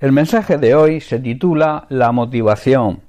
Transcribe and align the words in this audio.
El 0.00 0.10
mensaje 0.10 0.58
de 0.58 0.74
hoy 0.74 1.00
se 1.00 1.20
titula 1.20 1.86
La 1.88 2.10
motivación. 2.10 3.02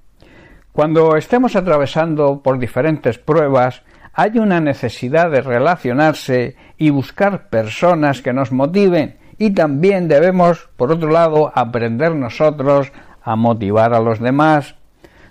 Cuando 0.71 1.15
estemos 1.15 1.55
atravesando 1.55 2.41
por 2.43 2.59
diferentes 2.59 3.17
pruebas, 3.17 3.81
hay 4.13 4.37
una 4.37 4.61
necesidad 4.61 5.31
de 5.31 5.41
relacionarse 5.41 6.55
y 6.77 6.91
buscar 6.91 7.49
personas 7.49 8.21
que 8.21 8.33
nos 8.33 8.51
motiven 8.51 9.17
y 9.39 9.49
también 9.49 10.07
debemos, 10.07 10.69
por 10.77 10.91
otro 10.91 11.09
lado, 11.09 11.51
aprender 11.55 12.15
nosotros 12.15 12.91
a 13.23 13.35
motivar 13.35 13.93
a 13.95 13.99
los 13.99 14.19
demás. 14.19 14.75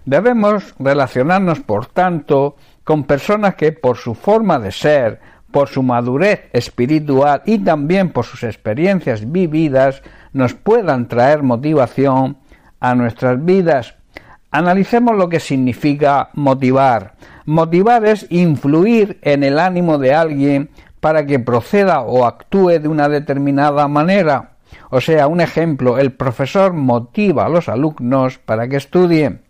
Debemos 0.05 0.75
relacionarnos, 0.81 1.61
por 1.61 1.87
tanto, 1.87 2.57
con 2.83 3.05
personas 3.05 3.55
que 3.55 3.71
por 3.71 3.97
su 3.97 4.15
forma 4.15 4.59
de 4.59 4.73
ser, 4.73 5.21
por 5.55 5.69
su 5.69 5.85
madurez 5.85 6.51
espiritual 6.53 7.43
y 7.47 7.61
también 7.61 8.11
por 8.11 8.25
sus 8.25 8.43
experiencias 8.43 9.31
vividas, 9.31 10.03
nos 10.33 10.53
puedan 10.53 11.07
traer 11.07 11.45
motivación 11.45 12.39
a 12.81 12.97
nuestras 12.97 13.45
vidas. 13.45 13.95
Analicemos 14.51 15.15
lo 15.17 15.29
que 15.29 15.39
significa 15.39 16.31
motivar. 16.33 17.13
Motivar 17.47 18.05
es 18.05 18.27
influir 18.31 19.21
en 19.23 19.45
el 19.45 19.61
ánimo 19.61 19.97
de 19.99 20.13
alguien 20.13 20.71
para 20.99 21.25
que 21.25 21.39
proceda 21.39 22.01
o 22.01 22.27
actúe 22.27 22.81
de 22.81 22.89
una 22.89 23.09
determinada 23.09 23.87
manera. 23.87 24.55
O 24.91 25.01
sea, 25.01 25.29
un 25.29 25.41
ejemplo, 25.41 25.99
el 25.99 26.11
profesor 26.11 26.73
motiva 26.73 27.47
a 27.47 27.49
los 27.49 27.69
alumnos 27.69 28.39
para 28.39 28.67
que 28.67 28.79
estudien. 28.79 29.43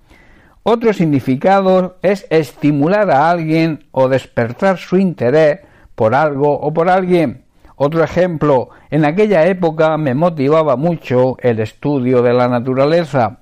Otro 0.65 0.93
significado 0.93 1.97
es 2.03 2.27
estimular 2.29 3.11
a 3.11 3.31
alguien 3.31 3.87
o 3.91 4.11
despertar 4.11 4.77
su 4.77 4.99
interés 4.99 5.61
por 5.95 6.15
algo 6.15 6.59
o 6.59 6.73
por 6.73 6.89
alguien. 6.89 7.45
Otro 7.77 8.05
ejemplo, 8.05 8.71
en 8.91 9.05
aquella 9.05 9.47
época 9.47 9.97
me 9.97 10.15
motivaba 10.15 10.77
mucho 10.77 11.37
el 11.41 11.59
estudio 11.59 12.23
de 12.23 12.33
la 12.33 12.49
naturaleza. 12.49 13.41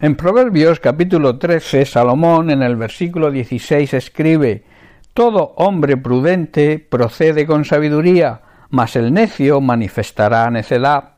En 0.00 0.14
Proverbios 0.14 0.80
capítulo 0.80 1.38
13, 1.38 1.84
Salomón 1.84 2.50
en 2.50 2.62
el 2.62 2.76
versículo 2.76 3.30
16 3.30 3.94
escribe 3.94 4.64
Todo 5.12 5.54
hombre 5.56 5.96
prudente 5.96 6.78
procede 6.78 7.46
con 7.46 7.64
sabiduría, 7.64 8.40
mas 8.70 8.96
el 8.96 9.12
necio 9.12 9.60
manifestará 9.60 10.48
necedad. 10.50 11.14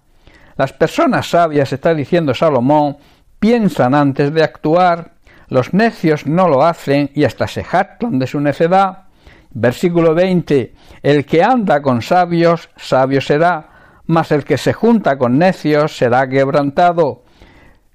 Las 0.57 0.73
personas 0.73 1.29
sabias, 1.29 1.73
está 1.73 1.95
diciendo 1.95 2.35
Salomón, 2.35 2.97
piensan 3.39 3.95
antes 3.95 4.33
de 4.33 4.43
actuar, 4.43 5.13
los 5.49 5.75
necios 5.75 6.27
no 6.27 6.49
lo 6.49 6.65
hacen 6.65 7.11
y 7.15 7.25
hasta 7.25 7.49
se 7.49 7.65
jactan 7.65 8.19
de 8.19 8.27
su 8.27 8.41
necedad. 8.41 9.10
Versículo 9.53 10.15
20. 10.15 10.75
El 11.03 11.25
que 11.25 11.43
anda 11.43 11.83
con 11.83 12.03
sabios, 12.03 12.69
sabio 12.77 13.21
será, 13.21 13.71
mas 14.07 14.31
el 14.33 14.45
que 14.45 14.59
se 14.59 14.73
junta 14.73 15.19
con 15.19 15.39
necios 15.39 15.97
será 15.97 16.29
quebrantado. 16.29 17.23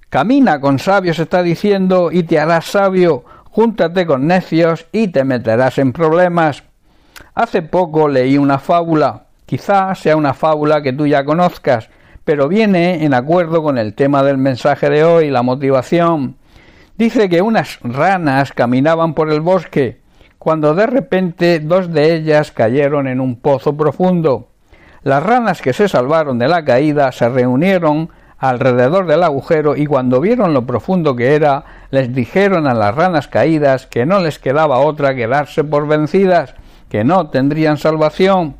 Camina 0.08 0.60
con 0.60 0.78
sabios, 0.78 1.18
está 1.18 1.42
diciendo, 1.42 2.10
y 2.12 2.22
te 2.22 2.38
harás 2.38 2.66
sabio. 2.66 3.24
Júntate 3.44 4.06
con 4.06 4.26
necios 4.26 4.86
y 4.92 5.08
te 5.08 5.24
meterás 5.24 5.78
en 5.78 5.92
problemas. 5.92 6.62
Hace 7.34 7.62
poco 7.62 8.08
leí 8.08 8.36
una 8.36 8.58
fábula. 8.58 9.24
Quizá 9.46 9.94
sea 9.94 10.16
una 10.16 10.34
fábula 10.34 10.82
que 10.82 10.92
tú 10.92 11.06
ya 11.06 11.24
conozcas, 11.24 11.88
pero 12.24 12.48
viene 12.48 13.04
en 13.04 13.14
acuerdo 13.14 13.62
con 13.62 13.78
el 13.78 13.94
tema 13.94 14.22
del 14.22 14.38
mensaje 14.38 14.90
de 14.90 15.04
hoy, 15.04 15.30
la 15.30 15.42
motivación. 15.42 16.36
Dice 16.98 17.28
que 17.28 17.42
unas 17.42 17.78
ranas 17.82 18.52
caminaban 18.52 19.14
por 19.14 19.30
el 19.30 19.40
bosque, 19.40 20.00
cuando 20.46 20.76
de 20.76 20.86
repente 20.86 21.58
dos 21.58 21.92
de 21.92 22.14
ellas 22.14 22.52
cayeron 22.52 23.08
en 23.08 23.20
un 23.20 23.34
pozo 23.34 23.76
profundo. 23.76 24.46
Las 25.02 25.20
ranas 25.20 25.60
que 25.60 25.72
se 25.72 25.88
salvaron 25.88 26.38
de 26.38 26.46
la 26.46 26.64
caída 26.64 27.10
se 27.10 27.28
reunieron 27.28 28.10
alrededor 28.38 29.08
del 29.08 29.24
agujero 29.24 29.74
y 29.74 29.86
cuando 29.86 30.20
vieron 30.20 30.54
lo 30.54 30.64
profundo 30.64 31.16
que 31.16 31.34
era, 31.34 31.64
les 31.90 32.14
dijeron 32.14 32.68
a 32.68 32.74
las 32.74 32.94
ranas 32.94 33.26
caídas 33.26 33.88
que 33.88 34.06
no 34.06 34.20
les 34.20 34.38
quedaba 34.38 34.78
otra 34.78 35.16
que 35.16 35.26
darse 35.26 35.64
por 35.64 35.88
vencidas, 35.88 36.54
que 36.88 37.02
no 37.02 37.28
tendrían 37.28 37.76
salvación. 37.76 38.54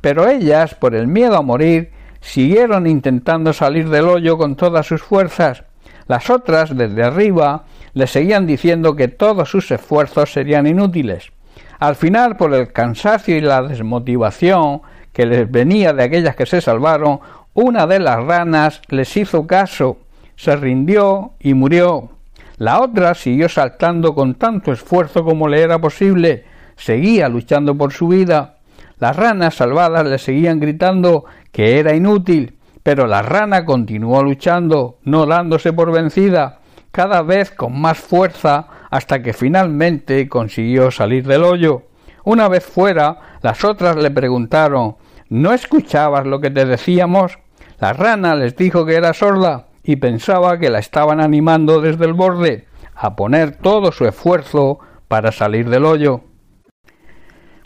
Pero 0.00 0.28
ellas, 0.28 0.74
por 0.74 0.96
el 0.96 1.06
miedo 1.06 1.36
a 1.36 1.42
morir, 1.42 1.92
siguieron 2.20 2.88
intentando 2.88 3.52
salir 3.52 3.90
del 3.90 4.08
hoyo 4.08 4.38
con 4.38 4.56
todas 4.56 4.88
sus 4.88 5.04
fuerzas. 5.04 5.62
Las 6.08 6.30
otras, 6.30 6.76
desde 6.76 7.04
arriba, 7.04 7.62
le 7.94 8.06
seguían 8.06 8.46
diciendo 8.46 8.96
que 8.96 9.08
todos 9.08 9.50
sus 9.50 9.70
esfuerzos 9.70 10.32
serían 10.32 10.66
inútiles. 10.66 11.30
Al 11.78 11.94
final, 11.94 12.36
por 12.36 12.54
el 12.54 12.72
cansancio 12.72 13.36
y 13.36 13.40
la 13.40 13.62
desmotivación 13.62 14.82
que 15.12 15.26
les 15.26 15.50
venía 15.50 15.92
de 15.92 16.04
aquellas 16.04 16.36
que 16.36 16.46
se 16.46 16.60
salvaron, 16.60 17.20
una 17.54 17.86
de 17.86 18.00
las 18.00 18.22
ranas 18.24 18.82
les 18.88 19.16
hizo 19.16 19.46
caso, 19.46 19.98
se 20.36 20.54
rindió 20.56 21.32
y 21.40 21.54
murió. 21.54 22.10
La 22.58 22.80
otra 22.80 23.14
siguió 23.14 23.48
saltando 23.48 24.14
con 24.14 24.34
tanto 24.34 24.72
esfuerzo 24.72 25.24
como 25.24 25.48
le 25.48 25.62
era 25.62 25.78
posible, 25.78 26.44
seguía 26.76 27.28
luchando 27.28 27.76
por 27.76 27.92
su 27.92 28.08
vida. 28.08 28.56
Las 28.98 29.16
ranas 29.16 29.54
salvadas 29.54 30.06
le 30.06 30.18
seguían 30.18 30.58
gritando 30.58 31.24
que 31.52 31.78
era 31.78 31.94
inútil, 31.94 32.56
pero 32.82 33.06
la 33.06 33.22
rana 33.22 33.64
continuó 33.64 34.22
luchando, 34.22 34.98
no 35.04 35.26
dándose 35.26 35.72
por 35.72 35.92
vencida, 35.92 36.57
cada 36.98 37.22
vez 37.22 37.52
con 37.52 37.80
más 37.80 37.96
fuerza, 37.96 38.66
hasta 38.90 39.22
que 39.22 39.32
finalmente 39.32 40.28
consiguió 40.28 40.90
salir 40.90 41.24
del 41.28 41.44
hoyo. 41.44 41.84
Una 42.24 42.48
vez 42.48 42.66
fuera, 42.66 43.38
las 43.40 43.62
otras 43.62 43.94
le 43.94 44.10
preguntaron 44.10 44.96
¿No 45.28 45.52
escuchabas 45.52 46.26
lo 46.26 46.40
que 46.40 46.50
te 46.50 46.64
decíamos? 46.64 47.38
La 47.78 47.92
rana 47.92 48.34
les 48.34 48.56
dijo 48.56 48.84
que 48.84 48.96
era 48.96 49.14
sorda 49.14 49.68
y 49.84 49.94
pensaba 49.94 50.58
que 50.58 50.70
la 50.70 50.80
estaban 50.80 51.20
animando 51.20 51.80
desde 51.80 52.04
el 52.04 52.14
borde 52.14 52.66
a 52.96 53.14
poner 53.14 53.54
todo 53.58 53.92
su 53.92 54.04
esfuerzo 54.04 54.80
para 55.06 55.30
salir 55.30 55.70
del 55.70 55.84
hoyo. 55.84 56.22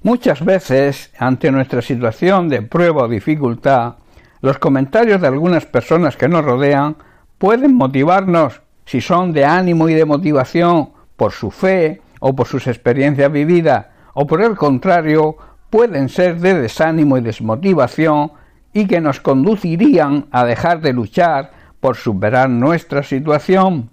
Muchas 0.03 0.45
veces, 0.45 1.11
ante 1.19 1.51
nuestra 1.51 1.81
situación 1.81 2.51
de 2.51 2.61
prueba 2.61 3.05
o 3.05 3.09
dificultad, 3.09 3.95
los 4.43 4.59
comentarios 4.59 5.23
de 5.23 5.29
algunas 5.29 5.65
personas 5.65 6.19
que 6.19 6.29
nos 6.29 6.45
rodean 6.45 6.99
pueden 7.39 7.75
motivarnos 7.75 8.61
si 8.85 9.01
son 9.01 9.33
de 9.33 9.45
ánimo 9.45 9.89
y 9.89 9.95
de 9.95 10.05
motivación 10.05 10.91
por 11.17 11.33
su 11.33 11.51
fe 11.51 12.03
o 12.21 12.35
por 12.35 12.47
sus 12.47 12.67
experiencias 12.67 13.31
vividas, 13.31 13.87
o 14.15 14.27
por 14.27 14.43
el 14.43 14.57
contrario, 14.57 15.37
pueden 15.71 16.09
ser 16.09 16.39
de 16.39 16.61
desánimo 16.61 17.17
y 17.17 17.23
desmotivación 17.23 18.33
y 18.73 18.87
que 18.87 19.01
nos 19.01 19.21
conducirían 19.21 20.27
a 20.31 20.45
dejar 20.45 20.81
de 20.81 20.93
luchar 20.93 21.51
por 21.81 21.97
superar 21.97 22.49
nuestra 22.49 23.03
situación. 23.03 23.91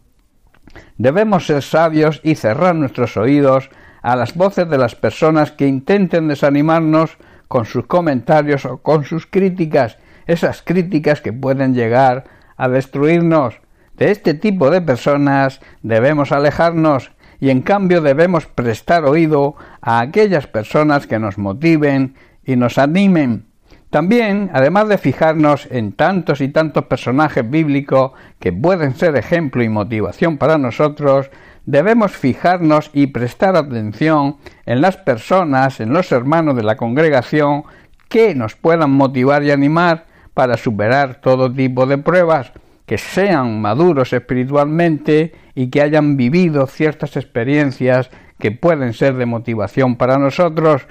Debemos 0.98 1.48
ser 1.48 1.64
sabios 1.64 2.22
y 2.24 2.36
cerrar 2.36 2.76
nuestros 2.76 3.18
oídos 3.18 3.70
a 4.02 4.16
las 4.16 4.36
voces 4.36 4.70
de 4.70 4.78
las 4.78 4.96
personas 4.96 5.52
que 5.52 5.68
intenten 5.68 6.28
desanimarnos 6.28 7.18
con 7.48 7.66
sus 7.66 7.86
comentarios 7.88 8.66
o 8.66 8.78
con 8.78 9.04
sus 9.04 9.26
críticas, 9.26 9.98
esas 10.28 10.62
críticas 10.62 11.22
que 11.22 11.34
pueden 11.34 11.74
llegar 11.74 12.26
a 12.56 12.70
destruirnos. 12.70 13.56
De 14.00 14.12
este 14.12 14.34
tipo 14.34 14.70
de 14.72 14.82
personas 14.82 15.60
debemos 15.84 16.32
alejarnos 16.32 17.12
y 17.42 17.50
en 17.50 17.62
cambio 17.62 18.00
debemos 18.00 18.46
prestar 18.46 19.04
oído 19.04 19.56
a 19.82 20.00
aquellas 20.00 20.48
personas 20.48 21.06
que 21.06 21.20
nos 21.20 21.38
motiven 21.38 22.16
y 22.46 22.56
nos 22.56 22.78
animen. 22.78 23.48
También, 23.90 24.52
además 24.54 24.88
de 24.88 25.00
fijarnos 25.00 25.68
en 25.70 25.92
tantos 25.92 26.40
y 26.40 26.48
tantos 26.48 26.86
personajes 26.86 27.50
bíblicos 27.50 28.14
que 28.40 28.54
pueden 28.54 28.96
ser 28.96 29.18
ejemplo 29.18 29.64
y 29.64 29.70
motivación 29.70 30.38
para 30.38 30.58
nosotros, 30.58 31.30
debemos 31.66 32.14
fijarnos 32.14 32.92
y 32.94 33.08
prestar 33.08 33.58
atención 33.58 34.38
en 34.66 34.80
las 34.80 34.96
personas, 34.96 35.82
en 35.82 35.92
los 35.92 36.10
hermanos 36.14 36.56
de 36.56 36.64
la 36.64 36.78
congregación 36.78 37.64
que 38.08 38.34
nos 38.34 38.56
puedan 38.56 38.92
motivar 38.92 39.44
y 39.44 39.52
animar 39.52 40.06
para 40.34 40.56
superar 40.56 41.20
todo 41.20 41.52
tipo 41.52 41.86
de 41.86 41.98
pruebas, 41.98 42.54
que 42.90 42.98
sean 42.98 43.62
maduros 43.62 44.14
espiritualmente 44.14 45.32
y 45.54 45.70
que 45.70 45.84
hayan 45.84 46.18
vivido 46.18 46.66
ciertas 46.66 47.18
experiencias 47.18 48.10
que 48.40 48.50
pueden 48.50 48.94
ser 48.94 49.14
de 49.14 49.28
motivación 49.28 49.96
para 49.96 50.18
nosotros, 50.18 50.88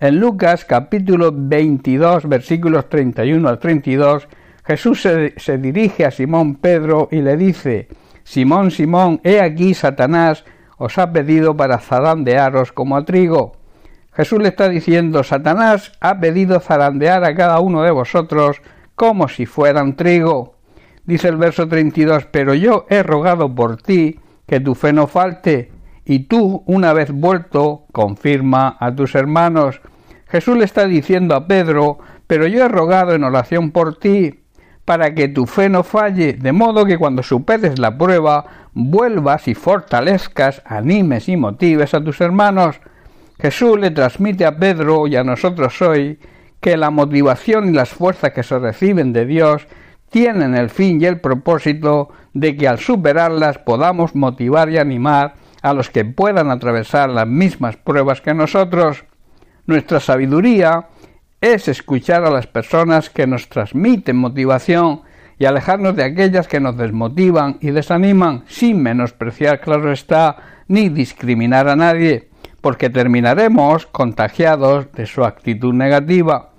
en 0.00 0.18
Lucas 0.18 0.64
capítulo 0.64 1.30
22 1.30 2.26
versículos 2.26 2.88
31 2.88 3.46
al 3.46 3.58
32, 3.58 4.28
Jesús 4.64 5.02
se, 5.02 5.34
se, 5.36 5.58
dirige 5.58 6.06
a 6.06 6.10
Simón 6.10 6.54
Pedro 6.54 7.10
y 7.12 7.20
le 7.20 7.36
dice, 7.36 7.88
Simón, 8.24 8.70
Simón, 8.70 9.20
he 9.22 9.42
aquí 9.42 9.74
Satanás 9.74 10.46
os 10.78 10.96
ha 10.96 11.12
pedido 11.12 11.54
para 11.54 11.80
zarandearos 11.80 12.72
como 12.72 12.96
a 12.96 13.04
trigo. 13.04 13.58
Jesús 14.14 14.40
le 14.40 14.48
está 14.48 14.70
diciendo, 14.70 15.22
Satanás 15.22 15.92
ha 16.00 16.18
pedido 16.18 16.60
zarandear 16.60 17.24
a 17.24 17.34
cada 17.34 17.60
uno 17.60 17.82
de 17.82 17.90
vosotros 17.90 18.62
como 18.94 19.28
si 19.28 19.44
fueran 19.44 19.96
trigo. 19.96 20.61
Dice 21.04 21.28
el 21.28 21.36
verso 21.36 21.68
32, 21.68 22.26
pero 22.26 22.54
yo 22.54 22.86
he 22.88 23.02
rogado 23.02 23.52
por 23.54 23.76
ti 23.76 24.20
que 24.46 24.60
tu 24.60 24.74
fe 24.74 24.92
no 24.92 25.06
falte, 25.06 25.72
y 26.04 26.20
tú, 26.20 26.62
una 26.66 26.92
vez 26.92 27.10
vuelto, 27.12 27.86
confirma 27.92 28.76
a 28.78 28.94
tus 28.94 29.14
hermanos. 29.14 29.80
Jesús 30.28 30.56
le 30.56 30.64
está 30.64 30.86
diciendo 30.86 31.34
a 31.34 31.46
Pedro, 31.46 31.98
pero 32.26 32.46
yo 32.46 32.64
he 32.64 32.68
rogado 32.68 33.14
en 33.14 33.24
oración 33.24 33.70
por 33.70 33.98
ti, 33.98 34.40
para 34.84 35.14
que 35.14 35.28
tu 35.28 35.46
fe 35.46 35.68
no 35.68 35.84
falle, 35.84 36.34
de 36.34 36.52
modo 36.52 36.84
que 36.84 36.98
cuando 36.98 37.22
superes 37.22 37.78
la 37.78 37.96
prueba 37.96 38.68
vuelvas 38.72 39.46
y 39.48 39.54
fortalezcas, 39.54 40.62
animes 40.64 41.28
y 41.28 41.36
motives 41.36 41.94
a 41.94 42.02
tus 42.02 42.20
hermanos. 42.20 42.80
Jesús 43.40 43.78
le 43.78 43.90
transmite 43.90 44.44
a 44.44 44.56
Pedro 44.56 45.06
y 45.06 45.16
a 45.16 45.24
nosotros 45.24 45.80
hoy 45.82 46.18
que 46.60 46.76
la 46.76 46.90
motivación 46.90 47.68
y 47.68 47.72
las 47.72 47.90
fuerzas 47.90 48.32
que 48.32 48.42
se 48.42 48.58
reciben 48.58 49.12
de 49.12 49.26
Dios 49.26 49.66
tienen 50.12 50.54
el 50.54 50.70
fin 50.70 51.00
y 51.00 51.06
el 51.06 51.20
propósito 51.20 52.10
de 52.34 52.54
que 52.56 52.68
al 52.68 52.78
superarlas 52.78 53.58
podamos 53.58 54.14
motivar 54.14 54.70
y 54.70 54.78
animar 54.78 55.34
a 55.62 55.72
los 55.72 55.90
que 55.90 56.04
puedan 56.04 56.50
atravesar 56.50 57.08
las 57.10 57.26
mismas 57.26 57.76
pruebas 57.76 58.20
que 58.20 58.34
nosotros. 58.34 59.04
Nuestra 59.66 60.00
sabiduría 60.00 60.88
es 61.40 61.66
escuchar 61.66 62.24
a 62.24 62.30
las 62.30 62.46
personas 62.46 63.10
que 63.10 63.26
nos 63.26 63.48
transmiten 63.48 64.16
motivación 64.16 65.02
y 65.38 65.46
alejarnos 65.46 65.96
de 65.96 66.04
aquellas 66.04 66.46
que 66.46 66.60
nos 66.60 66.76
desmotivan 66.76 67.56
y 67.60 67.70
desaniman, 67.70 68.44
sin 68.46 68.82
menospreciar, 68.82 69.60
claro 69.60 69.90
está, 69.90 70.36
ni 70.68 70.88
discriminar 70.88 71.68
a 71.68 71.76
nadie, 71.76 72.28
porque 72.60 72.90
terminaremos 72.90 73.86
contagiados 73.86 74.92
de 74.92 75.06
su 75.06 75.24
actitud 75.24 75.72
negativa. 75.72 76.51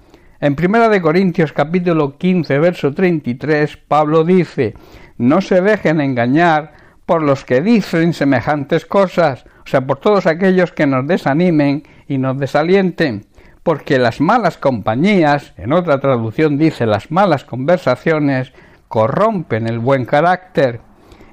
En 0.44 0.56
Primera 0.56 0.90
de 0.90 1.02
Corintios 1.02 1.54
capítulo 1.54 2.18
15 2.18 2.60
verso 2.60 2.94
33 2.94 3.78
Pablo 3.78 4.26
dice: 4.26 4.74
"No 5.18 5.40
se 5.40 5.62
dejen 5.62 6.02
engañar 6.02 6.74
por 7.06 7.22
los 7.22 7.46
que 7.46 7.62
dicen 7.62 8.12
semejantes 8.12 8.86
cosas, 8.86 9.46
o 9.66 9.70
sea, 9.70 9.88
por 9.88 10.00
todos 10.00 10.26
aquellos 10.28 10.74
que 10.74 10.86
nos 10.86 11.08
desanimen 11.08 11.84
y 12.10 12.18
nos 12.18 12.38
desalienten, 12.38 13.26
porque 13.64 13.98
las 13.98 14.20
malas 14.20 14.58
compañías, 14.58 15.54
en 15.56 15.72
otra 15.72 16.02
traducción 16.02 16.58
dice 16.58 16.86
las 16.86 17.10
malas 17.10 17.46
conversaciones, 17.46 18.52
corrompen 18.90 19.66
el 19.66 19.80
buen 19.80 20.04
carácter. 20.04 20.82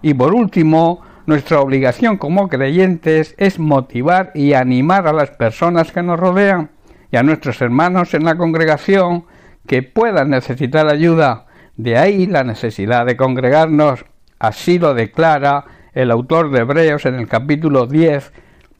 Y 0.02 0.14
por 0.14 0.34
último, 0.34 1.00
nuestra 1.26 1.58
obligación 1.58 2.16
como 2.16 2.48
creyentes 2.48 3.34
es 3.38 3.58
motivar 3.58 4.30
y 4.36 4.52
animar 4.52 5.08
a 5.08 5.12
las 5.12 5.30
personas 5.30 5.90
que 5.90 6.04
nos 6.04 6.20
rodean 6.20 6.70
y 7.10 7.16
a 7.16 7.22
nuestros 7.22 7.60
hermanos 7.60 8.14
en 8.14 8.24
la 8.24 8.36
congregación 8.36 9.24
que 9.66 9.82
puedan 9.82 10.30
necesitar 10.30 10.88
ayuda. 10.88 11.46
De 11.76 11.96
ahí 11.96 12.26
la 12.26 12.44
necesidad 12.44 13.06
de 13.06 13.16
congregarnos. 13.16 14.04
Así 14.38 14.78
lo 14.78 14.94
declara 14.94 15.64
el 15.92 16.10
autor 16.10 16.50
de 16.50 16.60
Hebreos 16.60 17.04
en 17.06 17.16
el 17.16 17.28
capítulo 17.28 17.86
10, 17.86 18.32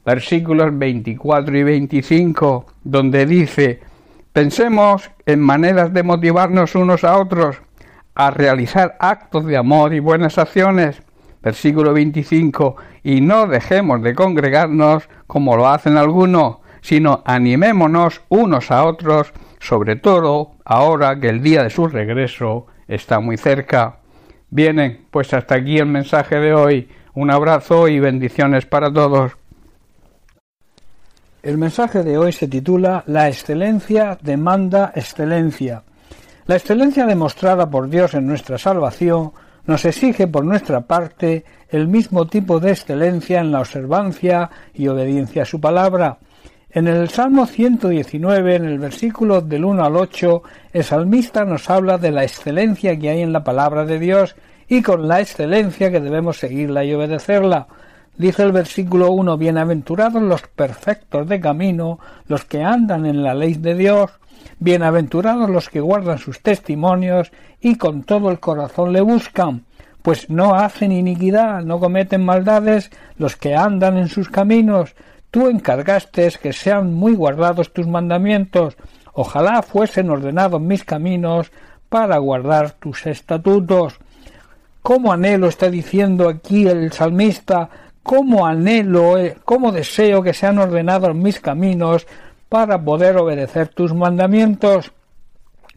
versículos 0.05 0.77
24 0.77 1.57
y 1.57 1.63
25, 1.63 2.65
donde 2.83 3.25
dice, 3.25 3.81
pensemos 4.33 5.11
en 5.25 5.39
maneras 5.39 5.93
de 5.93 6.03
motivarnos 6.03 6.75
unos 6.75 7.03
a 7.03 7.17
otros 7.17 7.57
a 8.15 8.31
realizar 8.31 8.97
actos 8.99 9.45
de 9.45 9.57
amor 9.57 9.93
y 9.93 9.99
buenas 9.99 10.37
acciones. 10.37 11.01
Versículo 11.43 11.91
25, 11.93 12.75
y 13.03 13.21
no 13.21 13.47
dejemos 13.47 14.03
de 14.03 14.13
congregarnos 14.13 15.09
como 15.25 15.57
lo 15.57 15.67
hacen 15.67 15.97
algunos, 15.97 16.57
sino 16.81 17.21
animémonos 17.25 18.21
unos 18.29 18.71
a 18.71 18.85
otros, 18.85 19.33
sobre 19.59 19.95
todo 19.95 20.53
ahora 20.65 21.19
que 21.19 21.29
el 21.29 21.41
día 21.41 21.63
de 21.63 21.69
su 21.69 21.87
regreso 21.87 22.67
está 22.87 23.19
muy 23.19 23.37
cerca. 23.37 23.97
Vienen, 24.49 25.05
pues 25.11 25.33
hasta 25.33 25.55
aquí 25.55 25.77
el 25.77 25.85
mensaje 25.85 26.35
de 26.35 26.53
hoy. 26.53 26.89
Un 27.13 27.31
abrazo 27.31 27.87
y 27.87 27.99
bendiciones 27.99 28.65
para 28.65 28.91
todos. 28.91 29.33
El 31.43 31.57
mensaje 31.57 32.03
de 32.03 32.17
hoy 32.17 32.31
se 32.31 32.47
titula 32.47 33.03
La 33.07 33.27
excelencia 33.27 34.17
demanda 34.21 34.91
excelencia. 34.95 35.83
La 36.45 36.55
excelencia 36.55 37.05
demostrada 37.05 37.69
por 37.69 37.89
Dios 37.89 38.13
en 38.13 38.27
nuestra 38.27 38.57
salvación 38.57 39.31
nos 39.65 39.85
exige 39.85 40.27
por 40.27 40.43
nuestra 40.43 40.81
parte 40.81 41.45
el 41.69 41.87
mismo 41.87 42.27
tipo 42.27 42.59
de 42.59 42.71
excelencia 42.71 43.39
en 43.39 43.51
la 43.51 43.61
observancia 43.61 44.49
y 44.73 44.87
obediencia 44.87 45.43
a 45.43 45.45
su 45.45 45.61
palabra. 45.61 46.17
En 46.73 46.87
el 46.87 47.09
Salmo 47.09 47.47
119, 47.47 48.55
en 48.55 48.63
el 48.63 48.79
versículo 48.79 49.41
del 49.41 49.65
1 49.65 49.83
al 49.83 49.97
8, 49.97 50.41
el 50.71 50.85
salmista 50.85 51.43
nos 51.43 51.69
habla 51.69 51.97
de 51.97 52.11
la 52.11 52.23
excelencia 52.23 52.97
que 52.97 53.09
hay 53.09 53.21
en 53.21 53.33
la 53.33 53.43
palabra 53.43 53.83
de 53.83 53.99
Dios 53.99 54.37
y 54.69 54.81
con 54.81 55.05
la 55.05 55.19
excelencia 55.19 55.91
que 55.91 55.99
debemos 55.99 56.37
seguirla 56.37 56.85
y 56.85 56.93
obedecerla. 56.93 57.67
Dice 58.15 58.43
el 58.43 58.53
versículo 58.53 59.11
1, 59.11 59.37
Bienaventurados 59.37 60.21
los 60.21 60.43
perfectos 60.43 61.27
de 61.27 61.41
camino, 61.41 61.99
los 62.27 62.45
que 62.45 62.63
andan 62.63 63.05
en 63.05 63.21
la 63.21 63.33
ley 63.33 63.55
de 63.55 63.75
Dios, 63.75 64.11
Bienaventurados 64.59 65.49
los 65.49 65.69
que 65.69 65.81
guardan 65.81 66.19
sus 66.19 66.39
testimonios 66.39 67.33
y 67.59 67.75
con 67.75 68.03
todo 68.03 68.31
el 68.31 68.39
corazón 68.39 68.93
le 68.93 69.01
buscan, 69.01 69.65
pues 70.01 70.29
no 70.29 70.55
hacen 70.55 70.93
iniquidad, 70.93 71.63
no 71.63 71.81
cometen 71.81 72.23
maldades 72.23 72.91
los 73.17 73.35
que 73.35 73.55
andan 73.55 73.97
en 73.97 74.07
sus 74.07 74.29
caminos. 74.29 74.95
Tú 75.31 75.47
encargaste 75.47 76.29
que 76.41 76.53
sean 76.53 76.93
muy 76.93 77.13
guardados 77.13 77.73
tus 77.73 77.87
mandamientos. 77.87 78.77
Ojalá 79.13 79.61
fuesen 79.61 80.09
ordenados 80.09 80.61
mis 80.61 80.83
caminos 80.83 81.51
para 81.89 82.17
guardar 82.17 82.71
tus 82.71 83.07
estatutos. 83.07 83.95
¿Cómo 84.81 85.11
anhelo 85.11 85.47
está 85.47 85.69
diciendo 85.69 86.29
aquí 86.29 86.67
el 86.67 86.91
salmista? 86.91 87.69
¿Cómo 88.03 88.45
anhelo, 88.45 89.17
eh, 89.17 89.37
cómo 89.45 89.71
deseo 89.71 90.21
que 90.23 90.33
sean 90.33 90.57
ordenados 90.59 91.15
mis 91.15 91.39
caminos 91.39 92.07
para 92.51 92.83
poder 92.83 93.15
obedecer 93.15 93.69
tus 93.69 93.93
mandamientos. 93.93 94.91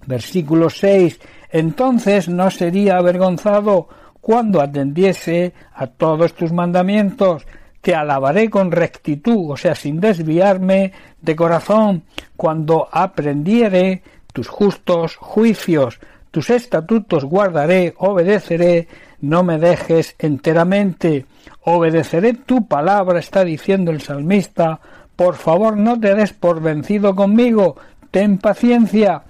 Versículo 0.07 0.69
6. 0.69 1.21
Entonces 1.53 2.29
no 2.29 2.51
sería 2.51 2.97
avergonzado 2.97 3.87
cuando 4.21 4.61
atendiese 4.61 5.55
a 5.73 5.87
todos 5.87 6.35
tus 6.35 6.53
mandamientos. 6.53 7.47
Te 7.85 7.95
alabaré 7.95 8.49
con 8.49 8.73
rectitud, 8.73 9.51
o 9.51 9.59
sea, 9.59 9.75
sin 9.75 10.01
desviarme 10.01 10.93
de 11.21 11.37
corazón, 11.37 12.05
cuando 12.35 12.89
aprendiere 12.91 14.03
tus 14.33 14.49
justos 14.49 15.17
juicios, 15.17 16.01
tus 16.31 16.49
estatutos 16.49 17.27
guardaré, 17.27 17.93
obedeceré, 17.99 18.89
no 19.21 19.43
me 19.43 19.59
dejes 19.59 20.17
enteramente, 20.19 21.27
obedeceré 21.65 22.33
tu 22.33 22.67
palabra, 22.67 23.19
está 23.19 23.45
diciendo 23.45 23.91
el 23.91 24.01
salmista, 24.01 24.81
por 25.15 25.35
favor, 25.35 25.77
no 25.77 26.01
te 26.01 26.15
des 26.15 26.33
por 26.33 26.63
vencido 26.63 27.15
conmigo. 27.15 27.77
Ten 28.11 28.39
paciencia. 28.39 29.25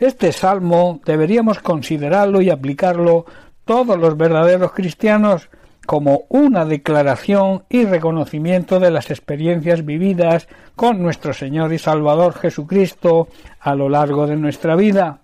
Este 0.00 0.32
salmo 0.32 1.00
deberíamos 1.04 1.60
considerarlo 1.60 2.42
y 2.42 2.50
aplicarlo 2.50 3.24
todos 3.64 3.96
los 3.96 4.16
verdaderos 4.16 4.72
cristianos 4.72 5.48
como 5.90 6.22
una 6.28 6.66
declaración 6.66 7.64
y 7.68 7.84
reconocimiento 7.84 8.78
de 8.78 8.92
las 8.92 9.10
experiencias 9.10 9.84
vividas 9.84 10.46
con 10.76 11.02
nuestro 11.02 11.32
Señor 11.32 11.72
y 11.72 11.78
Salvador 11.78 12.34
Jesucristo 12.34 13.26
a 13.58 13.74
lo 13.74 13.88
largo 13.88 14.28
de 14.28 14.36
nuestra 14.36 14.76
vida. 14.76 15.18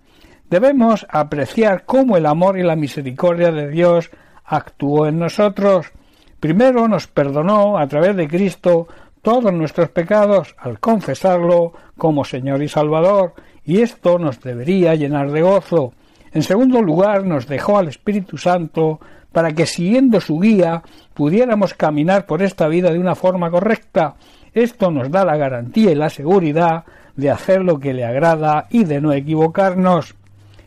Debemos 0.51 1.07
apreciar 1.09 1.85
cómo 1.85 2.17
el 2.17 2.27
amor 2.27 2.59
y 2.59 2.65
la 2.65 2.75
misericordia 2.75 3.53
de 3.53 3.69
Dios 3.69 4.11
actuó 4.45 5.07
en 5.07 5.21
nosotros. 5.21 5.93
Primero 6.41 6.89
nos 6.89 7.07
perdonó 7.07 7.79
a 7.79 7.87
través 7.87 8.17
de 8.17 8.27
Cristo 8.27 8.89
todos 9.23 9.53
nuestros 9.53 9.91
pecados 9.91 10.57
al 10.59 10.81
confesarlo 10.81 11.75
como 11.97 12.25
Señor 12.25 12.61
y 12.65 12.69
Salvador, 12.69 13.35
y 13.65 13.83
esto 13.83 14.19
nos 14.19 14.41
debería 14.41 14.97
llenar 14.97 15.31
de 15.31 15.43
gozo. 15.43 15.93
En 16.37 16.43
segundo 16.43 16.83
lugar, 16.83 17.25
nos 17.25 17.47
dejó 17.47 17.79
al 17.79 17.89
Espíritu 17.89 18.37
Santo 18.37 19.01
para 19.33 19.53
que 19.53 19.65
siguiendo 19.65 20.21
su 20.21 20.39
guía 20.39 20.83
pudiéramos 21.15 21.73
caminar 21.73 22.27
por 22.27 22.43
esta 22.43 22.69
vida 22.69 22.93
de 22.93 22.99
una 22.99 23.15
forma 23.15 23.51
correcta. 23.51 24.17
Esto 24.53 24.91
nos 24.91 25.11
da 25.11 25.25
la 25.25 25.39
garantía 25.39 25.93
y 25.93 25.95
la 25.95 26.11
seguridad 26.11 26.85
de 27.17 27.31
hacer 27.31 27.63
lo 27.63 27.81
que 27.81 27.95
le 27.95 28.05
agrada 28.05 28.67
y 28.69 28.85
de 28.85 29.01
no 29.01 29.15
equivocarnos. 29.15 30.15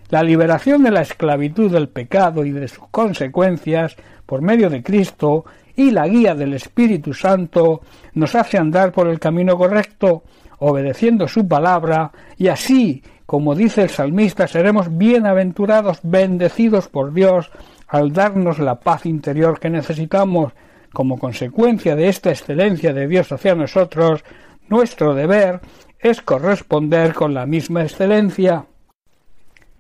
La 0.09 0.23
liberación 0.23 0.81
de 0.81 0.89
la 0.89 1.03
esclavitud 1.03 1.71
del 1.71 1.88
pecado 1.88 2.45
y 2.45 2.51
de 2.51 2.67
sus 2.67 2.88
consecuencias 2.89 3.95
por 4.25 4.41
medio 4.41 4.71
de 4.71 4.81
Cristo 4.81 5.45
y 5.75 5.91
la 5.91 6.07
guía 6.07 6.33
del 6.33 6.55
Espíritu 6.55 7.13
Santo 7.13 7.81
nos 8.15 8.33
hace 8.33 8.57
andar 8.57 8.91
por 8.91 9.07
el 9.07 9.19
camino 9.19 9.55
correcto, 9.55 10.23
obedeciendo 10.60 11.28
su 11.28 11.48
palabra, 11.48 12.12
y 12.38 12.48
así, 12.48 13.04
como 13.25 13.56
dice 13.56 13.84
el 13.84 13.89
salmista, 13.89 14.48
seremos 14.48 14.98
bienaventurados, 14.98 16.00
bendecidos 16.04 16.88
por 16.88 17.13
Dios, 17.13 17.51
al 17.88 18.13
darnos 18.13 18.60
la 18.60 18.80
paz 18.80 19.06
interior 19.06 19.60
que 19.60 19.70
necesitamos. 19.70 20.54
Como 20.94 21.20
consecuencia 21.20 21.96
de 21.96 22.10
esta 22.10 22.32
excelencia 22.32 22.94
de 22.94 23.08
Dios 23.08 23.32
hacia 23.32 23.54
nosotros, 23.54 24.24
nuestro 24.68 25.13
deber 25.13 25.62
es 26.00 26.22
corresponder 26.22 27.13
con 27.13 27.34
la 27.34 27.46
misma 27.46 27.84
excelencia. 27.84 28.66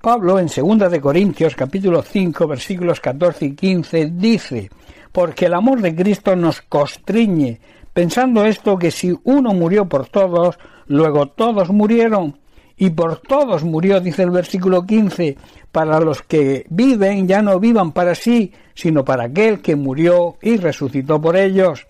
Pablo 0.01 0.39
en 0.39 0.47
2 0.47 0.91
de 0.91 1.01
Corintios 1.01 1.55
capítulo 1.55 2.01
5 2.01 2.47
versículos 2.47 2.99
14 2.99 3.45
y 3.45 3.55
15 3.55 4.11
dice 4.13 4.69
porque 5.11 5.45
el 5.45 5.53
amor 5.53 5.81
de 5.81 5.95
Cristo 5.95 6.35
nos 6.35 6.61
constriñe, 6.61 7.59
pensando 7.99 8.45
esto 8.45 8.77
que 8.77 8.91
si 8.91 9.13
uno 9.25 9.53
murió 9.53 9.89
por 9.89 10.07
todos, 10.07 10.57
luego 10.87 11.25
todos 11.25 11.69
murieron, 11.69 12.39
y 12.77 12.91
por 12.91 13.17
todos 13.17 13.65
murió, 13.65 13.99
dice 13.99 14.23
el 14.23 14.31
versículo 14.31 14.85
15, 14.85 15.35
para 15.69 15.99
los 15.99 16.21
que 16.21 16.65
viven 16.69 17.27
ya 17.27 17.41
no 17.41 17.59
vivan 17.59 17.91
para 17.91 18.15
sí, 18.15 18.53
sino 18.73 19.03
para 19.03 19.25
aquel 19.25 19.59
que 19.59 19.75
murió 19.75 20.37
y 20.41 20.55
resucitó 20.55 21.19
por 21.19 21.35
ellos. 21.35 21.87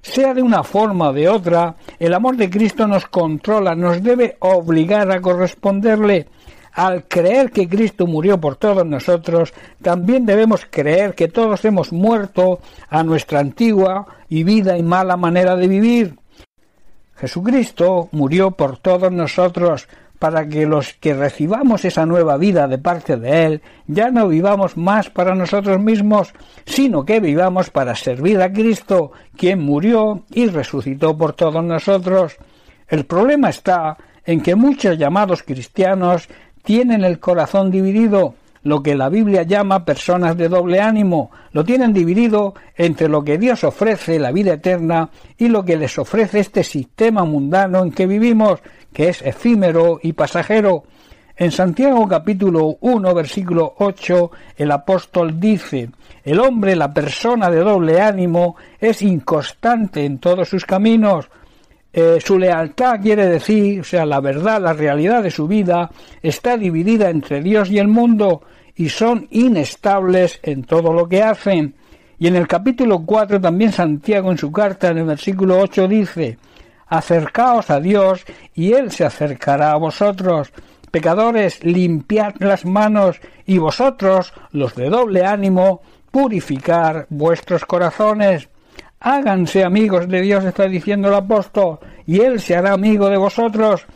Sea 0.00 0.32
de 0.32 0.42
una 0.42 0.62
forma 0.62 1.08
o 1.08 1.12
de 1.12 1.28
otra, 1.28 1.74
el 1.98 2.14
amor 2.14 2.36
de 2.36 2.48
Cristo 2.48 2.86
nos 2.86 3.06
controla, 3.06 3.74
nos 3.74 4.00
debe 4.00 4.36
obligar 4.38 5.10
a 5.10 5.20
corresponderle. 5.20 6.28
Al 6.78 7.08
creer 7.08 7.50
que 7.50 7.68
Cristo 7.68 8.06
murió 8.06 8.40
por 8.40 8.54
todos 8.54 8.86
nosotros, 8.86 9.52
también 9.82 10.24
debemos 10.24 10.64
creer 10.70 11.16
que 11.16 11.26
todos 11.26 11.64
hemos 11.64 11.92
muerto 11.92 12.60
a 12.88 13.02
nuestra 13.02 13.40
antigua 13.40 14.06
y 14.28 14.44
vida 14.44 14.78
y 14.78 14.84
mala 14.84 15.16
manera 15.16 15.56
de 15.56 15.66
vivir. 15.66 16.14
Jesucristo 17.16 18.08
murió 18.12 18.52
por 18.52 18.78
todos 18.78 19.10
nosotros, 19.10 19.88
para 20.20 20.48
que 20.48 20.66
los 20.66 20.94
que 20.94 21.14
recibamos 21.14 21.84
esa 21.84 22.06
nueva 22.06 22.36
vida 22.36 22.68
de 22.68 22.78
parte 22.78 23.16
de 23.16 23.46
Él 23.46 23.62
ya 23.88 24.12
no 24.12 24.28
vivamos 24.28 24.76
más 24.76 25.10
para 25.10 25.34
nosotros 25.34 25.80
mismos, 25.80 26.32
sino 26.64 27.04
que 27.04 27.18
vivamos 27.18 27.70
para 27.70 27.96
servir 27.96 28.40
a 28.40 28.52
Cristo, 28.52 29.10
quien 29.36 29.58
murió 29.58 30.22
y 30.30 30.46
resucitó 30.46 31.18
por 31.18 31.32
todos 31.32 31.64
nosotros. 31.64 32.36
El 32.86 33.04
problema 33.04 33.50
está 33.50 33.96
en 34.28 34.42
que 34.42 34.54
muchos 34.54 34.98
llamados 34.98 35.42
cristianos 35.42 36.28
tienen 36.68 37.02
el 37.02 37.18
corazón 37.18 37.70
dividido, 37.70 38.34
lo 38.62 38.82
que 38.82 38.94
la 38.94 39.08
Biblia 39.08 39.42
llama 39.42 39.86
personas 39.86 40.36
de 40.36 40.50
doble 40.50 40.82
ánimo, 40.82 41.30
lo 41.52 41.64
tienen 41.64 41.94
dividido 41.94 42.52
entre 42.76 43.08
lo 43.08 43.24
que 43.24 43.38
Dios 43.38 43.64
ofrece, 43.64 44.18
la 44.18 44.32
vida 44.32 44.52
eterna, 44.52 45.08
y 45.38 45.48
lo 45.48 45.64
que 45.64 45.78
les 45.78 45.98
ofrece 45.98 46.40
este 46.40 46.62
sistema 46.62 47.24
mundano 47.24 47.82
en 47.82 47.90
que 47.90 48.06
vivimos, 48.06 48.60
que 48.92 49.08
es 49.08 49.22
efímero 49.22 49.98
y 50.02 50.12
pasajero. 50.12 50.82
En 51.38 51.52
Santiago 51.52 52.06
capítulo 52.06 52.76
1 52.82 53.14
versículo 53.14 53.72
8 53.78 54.30
el 54.58 54.70
apóstol 54.70 55.40
dice 55.40 55.88
El 56.22 56.38
hombre, 56.38 56.76
la 56.76 56.92
persona 56.92 57.48
de 57.48 57.60
doble 57.60 58.02
ánimo, 58.02 58.56
es 58.78 59.00
inconstante 59.00 60.04
en 60.04 60.18
todos 60.18 60.50
sus 60.50 60.66
caminos. 60.66 61.30
Eh, 61.92 62.18
su 62.24 62.38
lealtad 62.38 63.00
quiere 63.00 63.26
decir, 63.26 63.80
o 63.80 63.84
sea, 63.84 64.04
la 64.04 64.20
verdad, 64.20 64.60
la 64.60 64.72
realidad 64.72 65.22
de 65.22 65.30
su 65.30 65.48
vida 65.48 65.90
está 66.22 66.56
dividida 66.56 67.10
entre 67.10 67.40
Dios 67.40 67.70
y 67.70 67.78
el 67.78 67.88
mundo 67.88 68.42
y 68.76 68.90
son 68.90 69.26
inestables 69.30 70.38
en 70.42 70.64
todo 70.64 70.92
lo 70.92 71.08
que 71.08 71.22
hacen. 71.22 71.74
Y 72.18 72.26
en 72.26 72.36
el 72.36 72.46
capítulo 72.46 73.04
4 73.04 73.40
también 73.40 73.72
Santiago 73.72 74.30
en 74.30 74.38
su 74.38 74.52
carta 74.52 74.88
en 74.88 74.98
el 74.98 75.04
versículo 75.04 75.58
8 75.58 75.88
dice 75.88 76.38
acercaos 76.88 77.70
a 77.70 77.80
Dios 77.80 78.24
y 78.54 78.72
Él 78.72 78.90
se 78.90 79.04
acercará 79.04 79.72
a 79.72 79.76
vosotros. 79.76 80.52
Pecadores, 80.90 81.62
limpiad 81.62 82.34
las 82.38 82.64
manos 82.64 83.20
y 83.44 83.58
vosotros, 83.58 84.32
los 84.52 84.74
de 84.74 84.88
doble 84.88 85.24
ánimo, 85.24 85.82
purificar 86.10 87.06
vuestros 87.10 87.64
corazones. 87.66 88.48
Háganse 89.00 89.62
amigos 89.62 90.08
de 90.08 90.20
Dios, 90.22 90.44
está 90.44 90.64
diciendo 90.64 91.08
el 91.08 91.14
apóstol, 91.14 91.78
y 92.04 92.20
Él 92.20 92.40
se 92.40 92.56
hará 92.56 92.72
amigo 92.72 93.08
de 93.08 93.16
vosotros. 93.16 93.86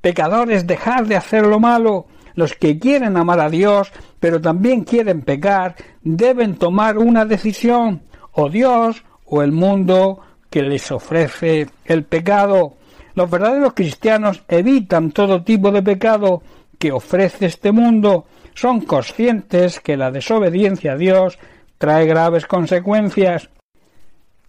Pecadores, 0.00 0.66
dejad 0.66 1.04
de 1.04 1.16
hacer 1.16 1.46
lo 1.46 1.58
malo. 1.58 2.06
Los 2.34 2.54
que 2.54 2.78
quieren 2.78 3.16
amar 3.16 3.40
a 3.40 3.50
Dios, 3.50 3.92
pero 4.20 4.40
también 4.40 4.84
quieren 4.84 5.22
pecar, 5.22 5.74
deben 6.02 6.56
tomar 6.56 6.96
una 6.96 7.24
decisión, 7.24 8.02
o 8.32 8.48
Dios 8.48 9.04
o 9.26 9.42
el 9.42 9.52
mundo 9.52 10.20
que 10.48 10.62
les 10.62 10.90
ofrece 10.92 11.68
el 11.84 12.04
pecado. 12.04 12.74
Los 13.14 13.30
verdaderos 13.30 13.74
cristianos 13.74 14.44
evitan 14.48 15.10
todo 15.10 15.42
tipo 15.42 15.70
de 15.72 15.82
pecado 15.82 16.42
que 16.78 16.92
ofrece 16.92 17.46
este 17.46 17.72
mundo. 17.72 18.26
Son 18.54 18.80
conscientes 18.82 19.80
que 19.80 19.96
la 19.96 20.10
desobediencia 20.10 20.92
a 20.92 20.96
Dios 20.96 21.38
trae 21.78 22.06
graves 22.06 22.46
consecuencias. 22.46 23.50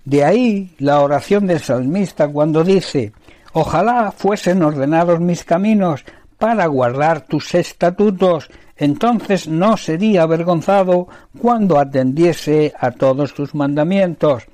De 0.06 0.24
ahí 0.24 0.76
la 0.80 1.00
oración 1.00 1.48
del 1.48 1.60
salmista 1.60 2.28
cuando 2.28 2.64
dice 2.64 3.14
Ojalá 3.56 4.12
fuesen 4.12 4.64
ordenados 4.64 5.20
mis 5.20 5.44
caminos 5.44 6.04
para 6.40 6.66
guardar 6.66 7.22
tus 7.22 7.54
estatutos, 7.54 8.50
entonces 8.76 9.48
no 9.48 9.78
sería 9.78 10.24
avergonzado 10.24 11.08
cuando 11.38 11.80
atendiese 11.80 12.74
a 12.80 12.90
todos 12.90 13.36
tus 13.36 13.54
mandamientos. 13.54 14.48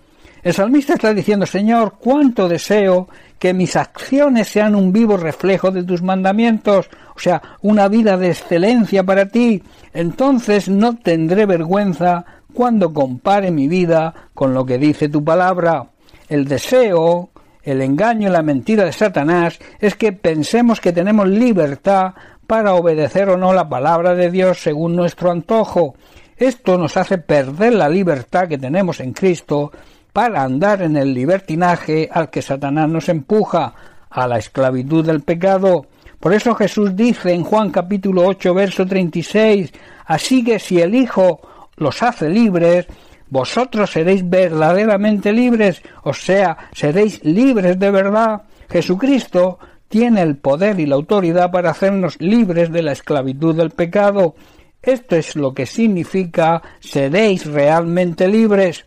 El 0.44 0.54
salmista 0.54 0.94
está 0.94 1.14
diciendo, 1.14 1.46
Señor, 1.46 1.96
cuánto 1.98 2.50
deseo 2.50 3.08
que 3.40 3.54
mis 3.54 3.78
acciones 3.78 4.50
sean 4.50 4.76
un 4.76 4.92
vivo 4.92 5.16
reflejo 5.16 5.72
de 5.72 5.84
tus 5.84 6.02
mandamientos, 6.02 6.90
o 7.16 7.20
sea, 7.20 7.42
una 7.62 7.88
vida 7.88 8.18
de 8.18 8.32
excelencia 8.32 9.04
para 9.04 9.28
ti. 9.28 9.64
Entonces 9.94 10.68
no 10.68 10.98
tendré 10.98 11.46
vergüenza 11.46 12.26
cuando 12.60 12.94
compare 12.94 13.52
mi 13.52 13.70
vida 13.70 14.14
con 14.34 14.54
lo 14.54 14.66
que 14.66 14.78
dice 14.78 15.08
tu 15.08 15.24
palabra. 15.24 15.92
El 16.28 16.44
deseo, 16.44 17.30
el 17.64 17.82
engaño 17.82 18.28
y 18.28 18.32
la 18.34 18.42
mentira 18.42 18.84
de 18.84 18.92
Satanás 18.92 19.58
es 19.80 19.96
que 19.96 20.12
pensemos 20.12 20.82
que 20.82 20.92
tenemos 20.92 21.30
libertad 21.30 22.16
para 22.46 22.74
obedecer 22.74 23.30
o 23.30 23.38
no 23.38 23.54
la 23.54 23.70
palabra 23.70 24.14
de 24.14 24.30
Dios 24.30 24.62
según 24.62 24.94
nuestro 24.94 25.32
antojo. 25.32 25.96
Esto 26.36 26.78
nos 26.78 26.98
hace 26.98 27.18
perder 27.18 27.76
la 27.76 27.88
libertad 27.88 28.50
que 28.50 28.58
tenemos 28.58 29.00
en 29.00 29.14
Cristo 29.14 29.72
para 30.12 30.44
andar 30.44 30.82
en 30.82 30.98
el 30.98 31.14
libertinaje 31.14 32.10
al 32.12 32.30
que 32.30 32.42
Satanás 32.42 32.90
nos 32.90 33.08
empuja, 33.08 33.74
a 34.10 34.28
la 34.28 34.38
esclavitud 34.38 35.06
del 35.06 35.22
pecado. 35.22 35.86
Por 36.20 36.34
eso 36.34 36.54
Jesús 36.56 36.94
dice 36.94 37.32
en 37.32 37.46
Juan 37.46 37.70
capítulo 37.70 38.28
8 38.28 38.54
verso 38.54 38.86
36, 38.86 39.72
así 40.08 40.44
que 40.44 40.60
si 40.60 40.82
el 40.82 40.94
Hijo 40.94 41.40
los 41.80 42.04
hace 42.04 42.30
libres, 42.30 42.88
vosotros 43.30 43.92
seréis 43.92 44.28
verdaderamente 44.28 45.32
libres, 45.32 45.82
o 46.04 46.14
sea, 46.14 46.58
seréis 46.74 47.24
libres 47.24 47.80
de 47.80 47.92
verdad. 47.92 48.44
Jesucristo 48.70 49.60
tiene 49.88 50.22
el 50.22 50.38
poder 50.38 50.80
y 50.80 50.86
la 50.86 50.96
autoridad 50.96 51.52
para 51.52 51.72
hacernos 51.72 52.20
libres 52.20 52.72
de 52.72 52.84
la 52.84 52.92
esclavitud 52.92 53.56
del 53.56 53.72
pecado. 53.72 54.36
Esto 54.82 55.16
es 55.16 55.36
lo 55.36 55.54
que 55.54 55.66
significa 55.66 56.62
seréis 56.80 57.46
realmente 57.46 58.28
libres. 58.28 58.86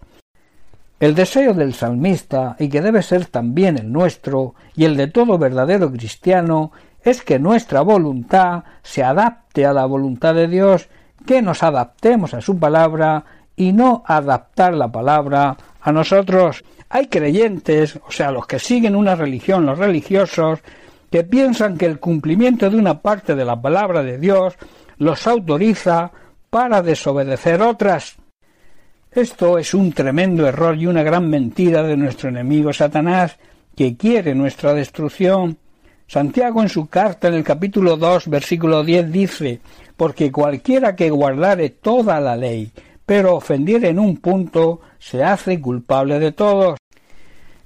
El 0.99 1.17
deseo 1.17 1.53
del 1.53 1.75
salmista, 1.75 2.55
y 2.61 2.69
que 2.69 2.81
debe 2.81 3.03
ser 3.03 3.27
también 3.27 3.77
el 3.77 3.91
nuestro, 3.91 4.55
y 4.77 4.85
el 4.85 4.97
de 4.97 5.09
todo 5.09 5.37
verdadero 5.37 5.91
cristiano, 5.91 6.71
es 7.03 7.23
que 7.23 7.41
nuestra 7.41 7.81
voluntad 7.81 8.63
se 8.83 9.03
adapte 9.03 9.67
a 9.67 9.73
la 9.73 9.85
voluntad 9.85 10.35
de 10.35 10.47
Dios, 10.47 10.89
que 11.27 11.43
nos 11.43 11.63
adaptemos 11.63 12.35
a 12.35 12.41
su 12.41 12.59
palabra 12.59 13.25
y 13.57 13.73
no 13.73 14.03
adaptar 14.07 14.75
la 14.75 14.91
palabra 14.91 15.57
a 15.81 15.93
nosotros. 15.93 16.65
Hay 16.89 17.07
creyentes, 17.07 17.99
o 18.07 18.11
sea, 18.11 18.31
los 18.31 18.47
que 18.47 18.59
siguen 18.59 18.97
una 18.97 19.15
religión, 19.15 19.67
los 19.67 19.79
religiosos, 19.79 20.61
que 21.11 21.25
piensan 21.25 21.77
que 21.77 21.87
el 21.87 22.01
cumplimiento 22.01 22.69
de 22.71 22.77
una 22.77 23.01
parte 23.01 23.35
de 23.35 23.45
la 23.45 23.61
palabra 23.61 24.03
de 24.03 24.19
Dios 24.19 24.55
los 24.99 25.27
autoriza 25.27 26.11
para 26.49 26.83
desobedecer 26.83 27.61
otras. 27.63 28.17
Esto 29.11 29.59
es 29.59 29.75
un 29.75 29.93
tremendo 29.93 30.47
error 30.47 30.77
y 30.77 30.87
una 30.87 31.03
gran 31.03 31.29
mentira 31.29 31.83
de 31.83 31.99
nuestro 31.99 32.31
enemigo 32.31 32.73
Satanás, 32.73 33.39
que 33.77 33.97
quiere 33.97 34.35
nuestra 34.35 34.73
destrucción. 34.73 35.59
Santiago 36.13 36.61
en 36.61 36.69
su 36.69 36.89
carta 36.89 37.29
en 37.29 37.33
el 37.33 37.43
capítulo 37.43 37.97
2, 37.97 38.29
versículo 38.29 38.85
10 38.85 39.11
dice, 39.11 39.61
porque 39.97 40.31
cualquiera 40.31 40.95
que 40.95 41.09
guardare 41.09 41.71
toda 41.71 42.21
la 42.21 42.37
ley, 42.37 42.71
pero 43.07 43.37
ofendiere 43.37 43.89
en 43.89 43.99
un 43.99 44.19
punto, 44.19 44.83
se 44.99 45.25
hace 45.25 45.59
culpable 45.59 46.19
de 46.19 46.33
todos. 46.33 46.79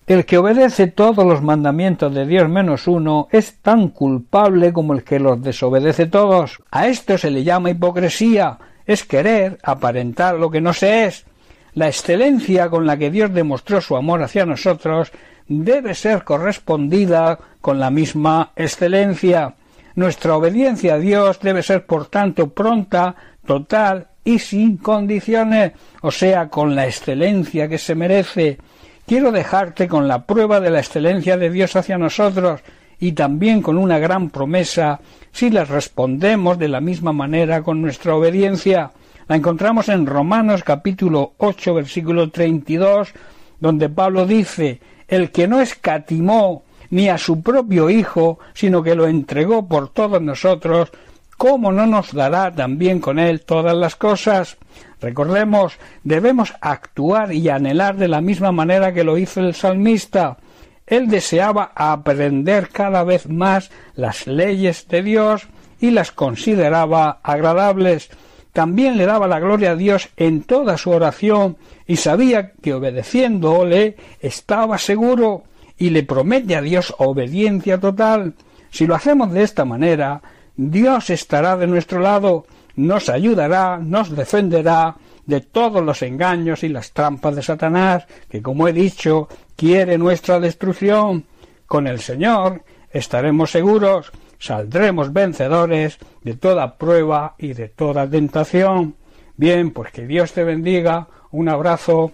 El 0.06 0.24
que 0.24 0.38
obedece 0.38 0.86
todos 0.86 1.26
los 1.26 1.42
mandamientos 1.42 2.14
de 2.14 2.24
Dios 2.24 2.48
menos 2.48 2.86
uno 2.86 3.26
es 3.32 3.56
tan 3.62 3.88
culpable 3.88 4.72
como 4.72 4.94
el 4.94 5.02
que 5.02 5.18
los 5.18 5.42
desobedece 5.42 6.06
todos. 6.06 6.62
A 6.70 6.86
esto 6.86 7.18
se 7.18 7.32
le 7.32 7.42
llama 7.42 7.70
hipocresía, 7.70 8.60
es 8.86 9.02
querer 9.02 9.58
aparentar 9.64 10.36
lo 10.36 10.52
que 10.52 10.60
no 10.60 10.72
se 10.72 11.06
es. 11.06 11.26
La 11.74 11.88
excelencia 11.88 12.70
con 12.70 12.86
la 12.86 12.96
que 12.96 13.10
Dios 13.10 13.34
demostró 13.34 13.80
su 13.80 13.96
amor 13.96 14.22
hacia 14.22 14.46
nosotros 14.46 15.10
debe 15.48 15.94
ser 15.94 16.24
correspondida 16.24 17.38
con 17.60 17.78
la 17.78 17.90
misma 17.90 18.52
excelencia. 18.56 19.54
Nuestra 19.94 20.36
obediencia 20.36 20.94
a 20.94 20.98
Dios 20.98 21.40
debe 21.40 21.62
ser, 21.62 21.86
por 21.86 22.06
tanto, 22.06 22.48
pronta, 22.50 23.14
total 23.46 24.08
y 24.24 24.38
sin 24.38 24.76
condiciones, 24.76 25.72
o 26.02 26.10
sea, 26.10 26.48
con 26.48 26.74
la 26.74 26.86
excelencia 26.86 27.68
que 27.68 27.78
se 27.78 27.94
merece. 27.94 28.58
Quiero 29.06 29.30
dejarte 29.30 29.86
con 29.86 30.08
la 30.08 30.26
prueba 30.26 30.60
de 30.60 30.70
la 30.70 30.80
excelencia 30.80 31.36
de 31.36 31.48
Dios 31.48 31.76
hacia 31.76 31.96
nosotros 31.96 32.60
y 32.98 33.12
también 33.12 33.62
con 33.62 33.78
una 33.78 33.98
gran 33.98 34.30
promesa 34.30 35.00
si 35.30 35.50
le 35.50 35.64
respondemos 35.64 36.58
de 36.58 36.68
la 36.68 36.80
misma 36.80 37.12
manera 37.12 37.62
con 37.62 37.80
nuestra 37.80 38.16
obediencia. 38.16 38.90
La 39.28 39.36
encontramos 39.36 39.88
en 39.88 40.06
Romanos 40.06 40.62
capítulo 40.64 41.34
8 41.38 41.74
versículo 41.74 42.30
32, 42.30 43.12
donde 43.60 43.88
Pablo 43.88 44.26
dice, 44.26 44.80
el 45.08 45.30
que 45.30 45.48
no 45.48 45.60
escatimó 45.60 46.64
ni 46.90 47.08
a 47.08 47.18
su 47.18 47.42
propio 47.42 47.90
Hijo, 47.90 48.38
sino 48.54 48.82
que 48.82 48.94
lo 48.94 49.06
entregó 49.06 49.66
por 49.66 49.88
todos 49.88 50.22
nosotros, 50.22 50.90
¿cómo 51.36 51.72
no 51.72 51.86
nos 51.86 52.12
dará 52.12 52.54
también 52.54 53.00
con 53.00 53.18
él 53.18 53.42
todas 53.42 53.76
las 53.76 53.96
cosas? 53.96 54.56
Recordemos, 55.00 55.78
debemos 56.04 56.54
actuar 56.60 57.32
y 57.32 57.48
anhelar 57.48 57.96
de 57.96 58.08
la 58.08 58.20
misma 58.20 58.52
manera 58.52 58.92
que 58.92 59.04
lo 59.04 59.18
hizo 59.18 59.40
el 59.40 59.54
salmista. 59.54 60.38
Él 60.86 61.08
deseaba 61.08 61.72
aprender 61.74 62.68
cada 62.68 63.04
vez 63.04 63.28
más 63.28 63.70
las 63.94 64.26
leyes 64.26 64.86
de 64.88 65.02
Dios 65.02 65.48
y 65.80 65.90
las 65.90 66.12
consideraba 66.12 67.18
agradables. 67.22 68.08
También 68.56 68.96
le 68.96 69.04
daba 69.04 69.28
la 69.28 69.38
gloria 69.38 69.72
a 69.72 69.76
Dios 69.76 70.08
en 70.16 70.42
toda 70.42 70.78
su 70.78 70.88
oración 70.88 71.58
y 71.86 71.96
sabía 71.96 72.52
que 72.52 72.72
obedeciéndole 72.72 73.96
estaba 74.18 74.78
seguro 74.78 75.42
y 75.76 75.90
le 75.90 76.04
promete 76.04 76.56
a 76.56 76.62
Dios 76.62 76.94
obediencia 76.96 77.78
total. 77.78 78.32
Si 78.70 78.86
lo 78.86 78.94
hacemos 78.94 79.30
de 79.30 79.42
esta 79.42 79.66
manera, 79.66 80.22
Dios 80.56 81.10
estará 81.10 81.58
de 81.58 81.66
nuestro 81.66 82.00
lado, 82.00 82.46
nos 82.76 83.10
ayudará, 83.10 83.76
nos 83.76 84.16
defenderá 84.16 84.96
de 85.26 85.42
todos 85.42 85.84
los 85.84 86.00
engaños 86.00 86.64
y 86.64 86.70
las 86.70 86.92
trampas 86.92 87.36
de 87.36 87.42
Satanás, 87.42 88.06
que 88.30 88.40
como 88.40 88.68
he 88.68 88.72
dicho, 88.72 89.28
quiere 89.54 89.98
nuestra 89.98 90.40
destrucción. 90.40 91.26
Con 91.66 91.86
el 91.86 92.00
Señor 92.00 92.62
estaremos 92.90 93.50
seguros, 93.50 94.12
saldremos 94.38 95.12
vencedores 95.12 95.98
de 96.22 96.34
toda 96.34 96.76
prueba 96.76 97.34
y 97.38 97.54
de 97.54 97.68
toda 97.68 98.08
tentación. 98.08 98.94
Bien, 99.36 99.70
pues 99.70 99.92
que 99.92 100.06
Dios 100.06 100.32
te 100.32 100.44
bendiga. 100.44 101.08
Un 101.30 101.48
abrazo 101.48 102.12